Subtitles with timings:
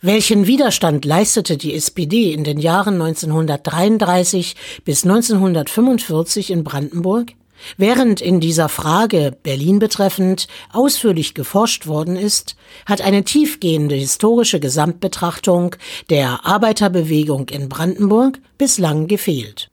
[0.00, 7.32] Welchen Widerstand leistete die SPD in den Jahren 1933 bis 1945 in Brandenburg?
[7.78, 12.54] Während in dieser Frage, Berlin betreffend, ausführlich geforscht worden ist,
[12.86, 15.74] hat eine tiefgehende historische Gesamtbetrachtung
[16.10, 19.68] der Arbeiterbewegung in Brandenburg bislang gefehlt.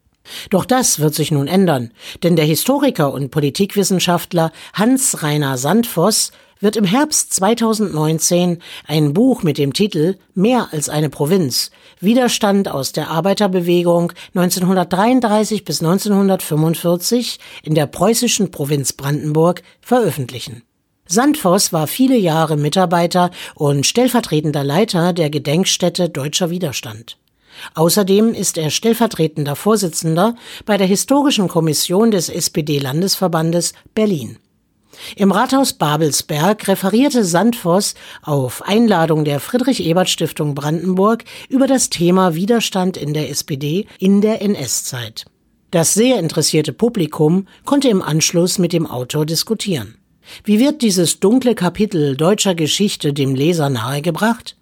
[0.49, 1.91] Doch das wird sich nun ändern,
[2.23, 9.73] denn der Historiker und Politikwissenschaftler Hans-Rainer Sandvoss wird im Herbst 2019 ein Buch mit dem
[9.73, 18.51] Titel Mehr als eine Provinz Widerstand aus der Arbeiterbewegung 1933 bis 1945 in der preußischen
[18.51, 20.63] Provinz Brandenburg veröffentlichen.
[21.07, 27.17] Sandvoss war viele Jahre Mitarbeiter und stellvertretender Leiter der Gedenkstätte Deutscher Widerstand.
[27.73, 34.39] Außerdem ist er stellvertretender Vorsitzender bei der Historischen Kommission des SPD-Landesverbandes Berlin.
[35.15, 43.13] Im Rathaus Babelsberg referierte Sandvoss auf Einladung der Friedrich-Ebert-Stiftung Brandenburg über das Thema Widerstand in
[43.13, 45.25] der SPD in der NS-Zeit.
[45.71, 49.95] Das sehr interessierte Publikum konnte im Anschluss mit dem Autor diskutieren.
[50.43, 54.55] Wie wird dieses dunkle Kapitel deutscher Geschichte dem Leser nahegebracht?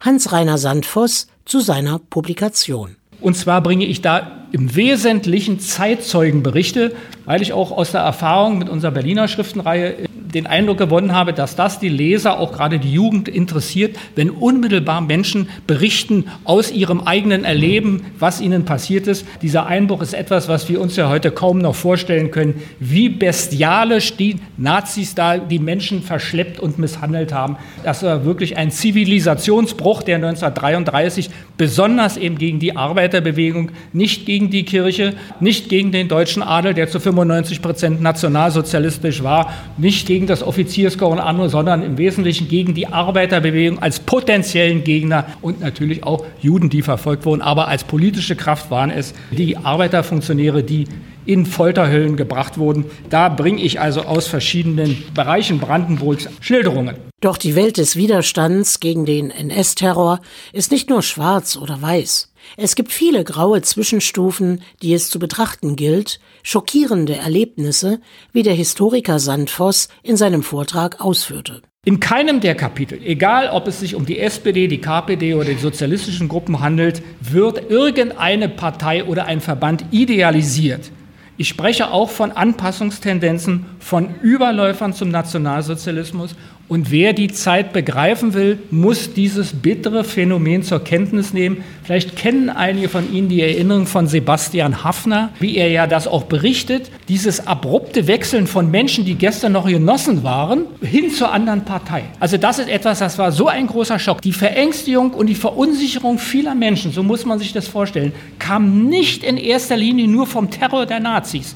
[0.00, 2.96] Hans-Reiner Sandvoss zu seiner Publikation.
[3.20, 8.68] Und zwar bringe ich da im Wesentlichen Zeitzeugenberichte, weil ich auch aus der Erfahrung mit
[8.68, 9.94] unserer Berliner Schriftenreihe
[10.36, 15.00] den Eindruck gewonnen habe, dass das die Leser, auch gerade die Jugend interessiert, wenn unmittelbar
[15.00, 19.24] Menschen berichten aus ihrem eigenen Erleben, was ihnen passiert ist.
[19.40, 24.14] Dieser Einbruch ist etwas, was wir uns ja heute kaum noch vorstellen können, wie bestialisch
[24.18, 27.56] die Nazis da die Menschen verschleppt und misshandelt haben.
[27.82, 34.64] Das war wirklich ein Zivilisationsbruch, der 1933 besonders eben gegen die Arbeiterbewegung, nicht gegen die
[34.64, 40.42] Kirche, nicht gegen den deutschen Adel, der zu 95 Prozent nationalsozialistisch war, nicht gegen das
[40.42, 46.68] Offizierskorps andere, sondern im Wesentlichen gegen die Arbeiterbewegung als potenziellen Gegner und natürlich auch Juden,
[46.68, 47.42] die verfolgt wurden.
[47.42, 50.86] Aber als politische Kraft waren es die Arbeiterfunktionäre, die
[51.26, 52.84] in Folterhöllen gebracht wurden.
[53.10, 56.96] Da bringe ich also aus verschiedenen Bereichen Brandenburgs Schilderungen.
[57.20, 60.20] Doch die Welt des Widerstands gegen den NS-Terror
[60.52, 62.32] ist nicht nur schwarz oder weiß.
[62.56, 68.00] Es gibt viele graue Zwischenstufen, die es zu betrachten gilt, schockierende Erlebnisse,
[68.32, 71.62] wie der Historiker Sandvoss in seinem Vortrag ausführte.
[71.84, 75.54] In keinem der Kapitel, egal ob es sich um die SPD, die KPD oder die
[75.54, 80.90] sozialistischen Gruppen handelt, wird irgendeine Partei oder ein Verband idealisiert.
[81.38, 86.34] Ich spreche auch von Anpassungstendenzen, von Überläufern zum Nationalsozialismus
[86.68, 91.62] und wer die Zeit begreifen will, muss dieses bittere Phänomen zur Kenntnis nehmen.
[91.84, 96.24] Vielleicht kennen einige von Ihnen die Erinnerung von Sebastian Hafner, wie er ja das auch
[96.24, 96.90] berichtet.
[97.08, 102.02] Dieses abrupte Wechseln von Menschen, die gestern noch Genossen waren, hin zur anderen Partei.
[102.18, 104.20] Also das ist etwas, das war so ein großer Schock.
[104.22, 109.22] Die Verängstigung und die Verunsicherung vieler Menschen, so muss man sich das vorstellen, kam nicht
[109.22, 111.54] in erster Linie nur vom Terror der Nazis,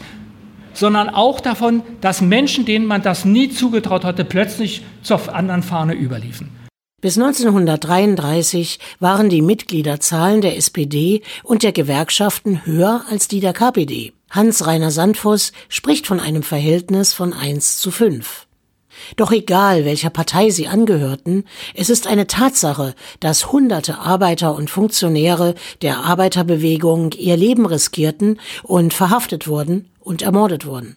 [0.73, 5.95] sondern auch davon, dass Menschen, denen man das nie zugetraut hatte, plötzlich zur anderen Fahne
[5.95, 6.51] überliefen.
[7.01, 14.13] Bis 1933 waren die Mitgliederzahlen der SPD und der Gewerkschaften höher als die der KPD.
[14.31, 18.47] Hans-Reiner Sandfuss spricht von einem Verhältnis von 1 zu 5.
[19.17, 21.45] Doch egal, welcher Partei sie angehörten,
[21.75, 28.93] es ist eine Tatsache, dass hunderte Arbeiter und Funktionäre der Arbeiterbewegung ihr Leben riskierten und
[28.93, 30.97] verhaftet wurden und ermordet wurden.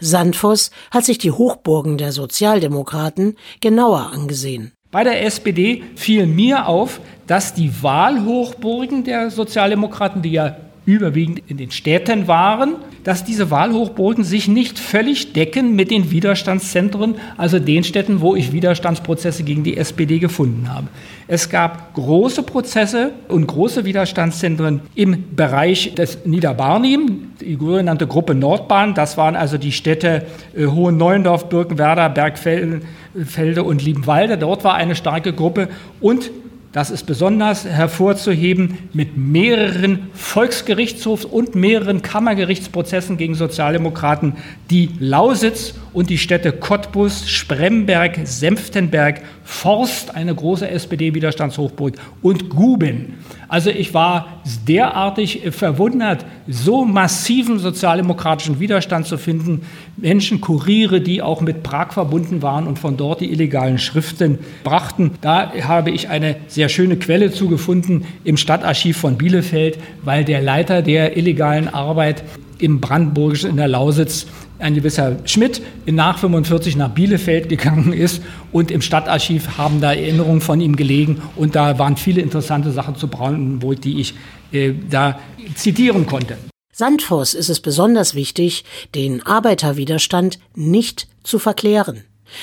[0.00, 4.72] Sandvoss hat sich die Hochburgen der Sozialdemokraten genauer angesehen.
[4.90, 10.56] Bei der SPD fiel mir auf, dass die Wahlhochburgen der Sozialdemokraten, die ja
[10.86, 17.16] überwiegend in den Städten waren, dass diese Wahlhochburgen sich nicht völlig decken mit den Widerstandszentren,
[17.36, 20.88] also den Städten, wo ich Widerstandsprozesse gegen die SPD gefunden habe.
[21.26, 28.94] Es gab große Prozesse und große Widerstandszentren im Bereich des Niederbarnim, die sogenannte Gruppe Nordbahn.
[28.94, 34.36] Das waren also die Städte äh, Hohen Neuendorf, Birkenwerder, Bergfelde und Liebenwalde.
[34.36, 35.68] Dort war eine starke Gruppe
[36.00, 36.30] und
[36.74, 44.32] das ist besonders hervorzuheben mit mehreren Volksgerichtshofs- und mehreren Kammergerichtsprozessen gegen Sozialdemokraten,
[44.70, 53.14] die Lausitz und die Städte Cottbus, Spremberg, Senftenberg, Forst, eine große SPD-Widerstandshochburg und Guben.
[53.48, 59.62] Also ich war derartig verwundert, so massiven sozialdemokratischen Widerstand zu finden.
[59.96, 65.12] Menschen, Kuriere, die auch mit Prag verbunden waren und von dort die illegalen Schriften brachten.
[65.20, 70.82] Da habe ich eine sehr schöne Quelle zugefunden im Stadtarchiv von Bielefeld, weil der Leiter
[70.82, 72.24] der illegalen Arbeit
[72.58, 74.26] im Brandenburgischen in der Lausitz
[74.58, 78.22] ein gewisser Schmidt nach 45 nach Bielefeld gegangen ist
[78.52, 82.96] und im Stadtarchiv haben da Erinnerungen von ihm gelegen und da waren viele interessante Sachen
[82.96, 84.14] zu Brandenburg, die ich
[84.52, 85.18] äh, da
[85.54, 86.36] zitieren konnte.
[86.72, 88.64] Sandvoss ist es besonders wichtig,
[88.94, 92.02] den Arbeiterwiderstand nicht zu verklären.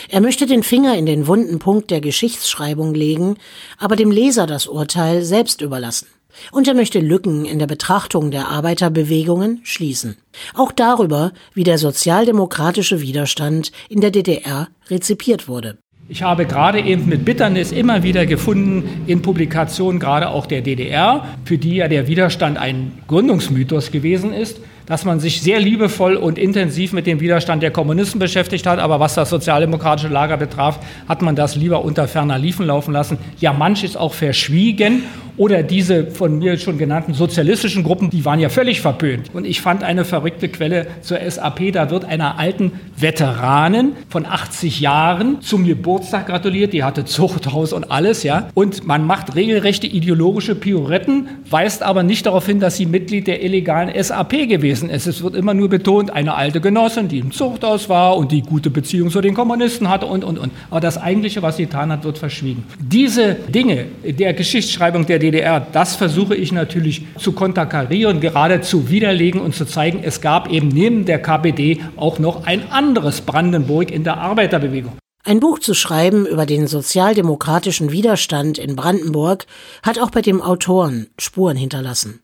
[0.09, 3.35] Er möchte den Finger in den wunden Punkt der Geschichtsschreibung legen,
[3.77, 6.07] aber dem Leser das Urteil selbst überlassen.
[6.51, 10.17] Und er möchte Lücken in der Betrachtung der Arbeiterbewegungen schließen.
[10.53, 15.77] Auch darüber, wie der sozialdemokratische Widerstand in der DDR rezipiert wurde.
[16.09, 21.25] Ich habe gerade eben mit Bitternis immer wieder gefunden in Publikationen, gerade auch der DDR,
[21.45, 26.37] für die ja der Widerstand ein Gründungsmythos gewesen ist, dass man sich sehr liebevoll und
[26.37, 31.21] intensiv mit dem Widerstand der Kommunisten beschäftigt hat, aber was das sozialdemokratische Lager betraf, hat
[31.21, 33.17] man das lieber unter ferner Liefen laufen lassen.
[33.39, 35.03] Ja, manches auch verschwiegen
[35.41, 39.33] oder diese von mir schon genannten sozialistischen Gruppen, die waren ja völlig verpönt.
[39.33, 44.81] Und ich fand eine verrückte Quelle zur SAP, da wird einer alten Veteranin von 80
[44.81, 48.49] Jahren zum Geburtstag gratuliert, die hatte Zuchthaus und alles, ja.
[48.53, 53.43] Und man macht regelrechte ideologische Pirouetten, weist aber nicht darauf hin, dass sie Mitglied der
[53.43, 55.07] illegalen SAP gewesen ist.
[55.07, 58.69] Es wird immer nur betont, eine alte Genossin, die im Zuchthaus war und die gute
[58.69, 60.51] Beziehung zu den Kommunisten hatte und, und, und.
[60.69, 62.63] Aber das Eigentliche, was sie getan hat, wird verschwiegen.
[62.79, 69.41] Diese Dinge der Geschichtsschreibung der DDR, das versuche ich natürlich zu konterkarieren, gerade zu widerlegen
[69.41, 74.03] und zu zeigen, es gab eben neben der KPD auch noch ein anderes Brandenburg in
[74.03, 74.97] der Arbeiterbewegung.
[75.23, 79.45] Ein Buch zu schreiben über den sozialdemokratischen Widerstand in Brandenburg
[79.83, 82.21] hat auch bei dem Autoren Spuren hinterlassen.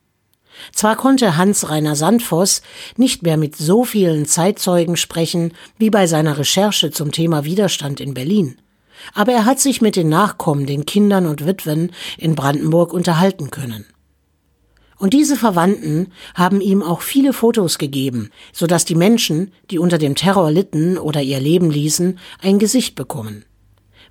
[0.74, 2.63] Zwar konnte Hans-Reiner Sandvoss
[2.95, 8.15] nicht mehr mit so vielen Zeitzeugen sprechen wie bei seiner Recherche zum Thema Widerstand in
[8.15, 8.57] Berlin
[9.13, 13.85] aber er hat sich mit den Nachkommen, den Kindern und Witwen in Brandenburg unterhalten können.
[14.97, 19.97] Und diese Verwandten haben ihm auch viele Fotos gegeben, so dass die Menschen, die unter
[19.97, 23.45] dem Terror litten oder ihr Leben ließen, ein Gesicht bekommen.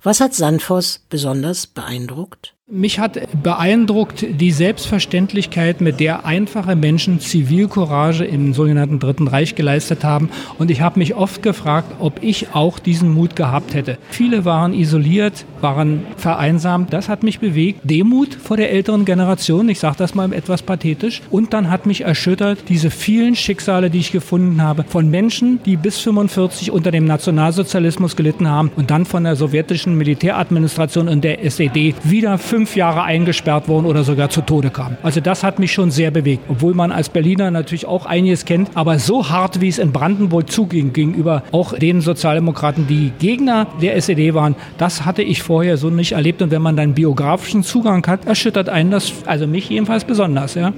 [0.01, 2.56] Was hat Sandvoss besonders beeindruckt?
[2.69, 10.03] Mich hat beeindruckt die Selbstverständlichkeit, mit der einfache Menschen Zivilcourage im sogenannten Dritten Reich geleistet
[10.03, 10.29] haben.
[10.57, 13.97] Und ich habe mich oft gefragt, ob ich auch diesen Mut gehabt hätte.
[14.09, 16.91] Viele waren isoliert, waren vereinsamt.
[16.91, 17.79] Das hat mich bewegt.
[17.85, 21.21] Demut vor der älteren Generation, ich sage das mal etwas pathetisch.
[21.31, 25.77] Und dann hat mich erschüttert diese vielen Schicksale, die ich gefunden habe, von Menschen, die
[25.77, 31.45] bis 45 unter dem Nationalsozialismus gelitten haben und dann von der sowjetischen Militäradministration und der
[31.45, 34.97] SED wieder fünf Jahre eingesperrt wurden oder sogar zu Tode kamen.
[35.03, 38.71] Also das hat mich schon sehr bewegt, obwohl man als Berliner natürlich auch einiges kennt,
[38.73, 43.95] aber so hart, wie es in Brandenburg zuging, gegenüber auch den Sozialdemokraten, die Gegner der
[43.95, 46.41] SED waren, das hatte ich vorher so nicht erlebt.
[46.41, 50.73] Und wenn man dann biografischen Zugang hat, erschüttert einen das, also mich jedenfalls besonders, ja.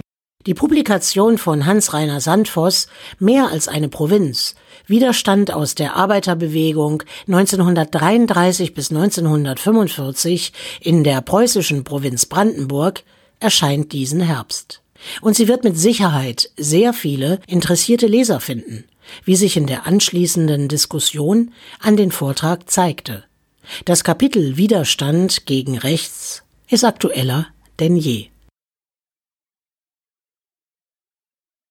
[0.46, 2.88] Die Publikation von Hans-Reiner Sandvoss
[3.20, 4.56] Mehr als eine Provinz
[4.88, 13.04] Widerstand aus der Arbeiterbewegung 1933 bis 1945 in der preußischen Provinz Brandenburg
[13.42, 14.82] erscheint diesen Herbst.
[15.20, 18.86] Und sie wird mit Sicherheit sehr viele interessierte Leser finden,
[19.26, 21.52] wie sich in der anschließenden Diskussion
[21.82, 23.26] an den Vortrag zeigte.
[23.84, 27.48] Das Kapitel Widerstand gegen Rechts ist aktueller
[27.80, 28.28] denn je.